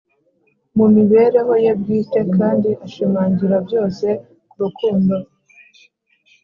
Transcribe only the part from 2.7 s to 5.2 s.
ashimangira byose ku rukundo,